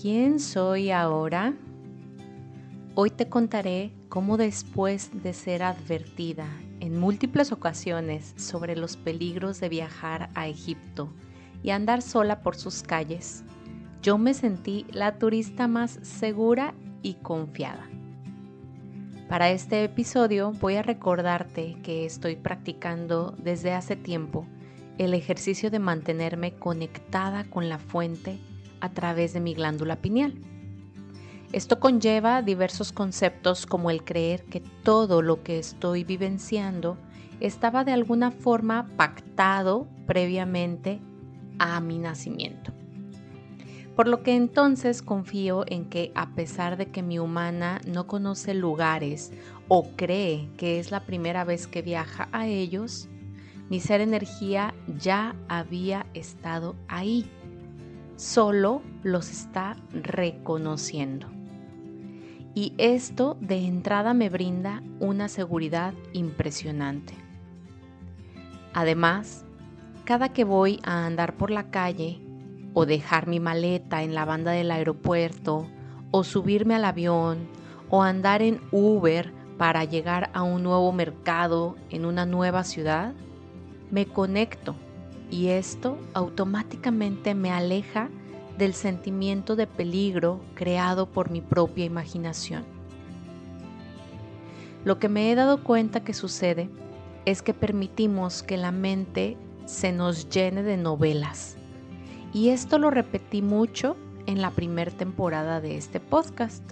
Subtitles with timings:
[0.00, 1.54] ¿Quién soy ahora?
[2.94, 6.46] Hoy te contaré cómo después de ser advertida
[6.78, 11.12] en múltiples ocasiones sobre los peligros de viajar a Egipto
[11.64, 13.42] y andar sola por sus calles,
[14.00, 17.88] yo me sentí la turista más segura y confiada.
[19.28, 24.46] Para este episodio voy a recordarte que estoy practicando desde hace tiempo
[24.98, 28.38] el ejercicio de mantenerme conectada con la fuente
[28.80, 30.34] a través de mi glándula pineal.
[31.52, 36.98] Esto conlleva diversos conceptos como el creer que todo lo que estoy vivenciando
[37.40, 41.00] estaba de alguna forma pactado previamente
[41.58, 42.72] a mi nacimiento.
[43.96, 48.54] Por lo que entonces confío en que a pesar de que mi humana no conoce
[48.54, 49.32] lugares
[49.66, 53.08] o cree que es la primera vez que viaja a ellos,
[53.68, 57.28] mi ser energía ya había estado ahí
[58.18, 61.28] solo los está reconociendo.
[62.52, 67.14] Y esto de entrada me brinda una seguridad impresionante.
[68.74, 69.44] Además,
[70.04, 72.20] cada que voy a andar por la calle
[72.74, 75.68] o dejar mi maleta en la banda del aeropuerto
[76.10, 77.46] o subirme al avión
[77.88, 83.14] o andar en Uber para llegar a un nuevo mercado en una nueva ciudad,
[83.92, 84.74] me conecto
[85.30, 88.08] y esto automáticamente me aleja
[88.58, 92.64] del sentimiento de peligro creado por mi propia imaginación.
[94.84, 96.68] Lo que me he dado cuenta que sucede
[97.24, 99.36] es que permitimos que la mente
[99.66, 101.56] se nos llene de novelas.
[102.32, 106.62] Y esto lo repetí mucho en la primera temporada de este podcast.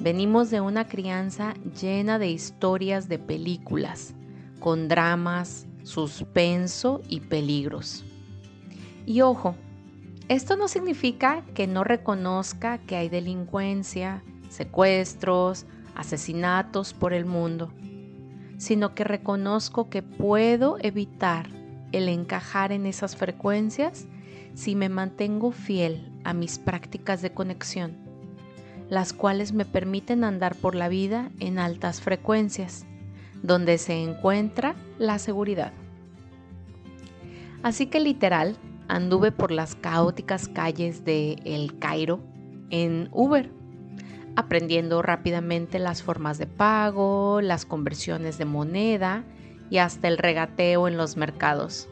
[0.00, 4.14] Venimos de una crianza llena de historias de películas,
[4.60, 8.04] con dramas, suspenso y peligros.
[9.06, 9.54] Y ojo,
[10.28, 17.72] esto no significa que no reconozca que hay delincuencia, secuestros, asesinatos por el mundo,
[18.56, 21.48] sino que reconozco que puedo evitar
[21.92, 24.06] el encajar en esas frecuencias
[24.54, 27.96] si me mantengo fiel a mis prácticas de conexión,
[28.88, 32.86] las cuales me permiten andar por la vida en altas frecuencias
[33.42, 35.72] donde se encuentra la seguridad.
[37.62, 38.56] Así que literal,
[38.88, 42.20] anduve por las caóticas calles de El Cairo
[42.70, 43.50] en Uber,
[44.36, 49.24] aprendiendo rápidamente las formas de pago, las conversiones de moneda
[49.70, 51.88] y hasta el regateo en los mercados.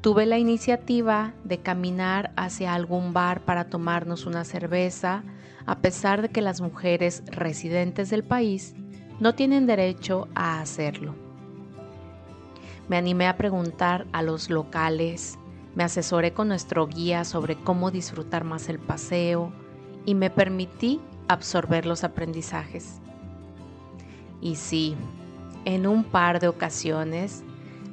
[0.00, 5.22] Tuve la iniciativa de caminar hacia algún bar para tomarnos una cerveza,
[5.64, 8.74] a pesar de que las mujeres residentes del país
[9.20, 11.14] no tienen derecho a hacerlo.
[12.88, 15.38] Me animé a preguntar a los locales,
[15.74, 19.52] me asesoré con nuestro guía sobre cómo disfrutar más el paseo
[20.04, 23.00] y me permití absorber los aprendizajes.
[24.40, 24.96] Y sí,
[25.64, 27.44] en un par de ocasiones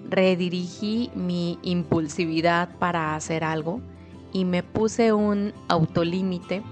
[0.10, 3.82] redirigí mi impulsividad para hacer algo
[4.34, 6.64] y me puse un autolímite,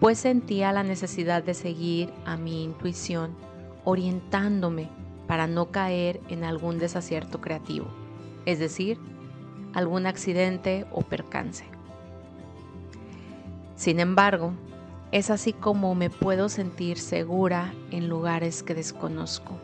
[0.00, 3.34] pues sentía la necesidad de seguir a mi intuición
[3.84, 4.88] orientándome
[5.34, 7.86] para no caer en algún desacierto creativo,
[8.46, 9.00] es decir,
[9.72, 11.64] algún accidente o percance.
[13.74, 14.52] Sin embargo,
[15.10, 19.58] es así como me puedo sentir segura en lugares que desconozco.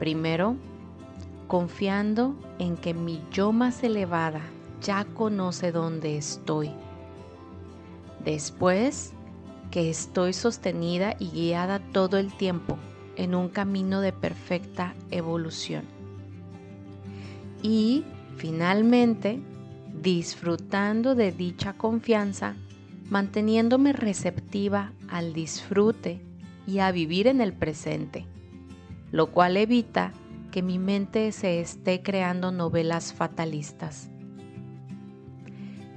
[0.00, 0.56] Primero,
[1.46, 4.40] confiando en que mi yo más elevada
[4.82, 6.72] ya conoce dónde estoy.
[8.24, 9.12] Después,
[9.70, 12.76] que estoy sostenida y guiada todo el tiempo
[13.18, 15.82] en un camino de perfecta evolución.
[17.62, 18.04] Y
[18.36, 19.40] finalmente,
[20.00, 22.54] disfrutando de dicha confianza,
[23.10, 26.20] manteniéndome receptiva al disfrute
[26.66, 28.24] y a vivir en el presente,
[29.10, 30.12] lo cual evita
[30.52, 34.10] que mi mente se esté creando novelas fatalistas.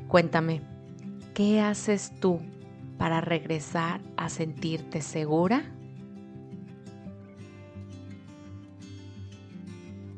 [0.07, 0.61] Cuéntame,
[1.35, 2.39] ¿qué haces tú
[2.97, 5.63] para regresar a sentirte segura?